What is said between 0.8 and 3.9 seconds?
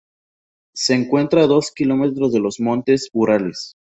encuentra a dos kilómetros de los Montes Urales.